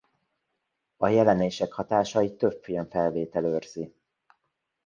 [0.97, 3.95] A jelenések hatásait több filmfelvétel őrzi.